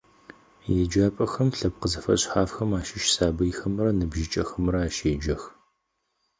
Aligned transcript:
Еджапӏэхэм 0.81 1.49
лъэпкъ 1.57 1.87
зэфэшъхьафхэм 1.91 2.71
ащыщ 2.79 3.05
сабыйхэмрэ 3.15 3.89
ныбжьыкӏэхэмрэ 3.97 4.79
ащеджэх. 4.87 5.41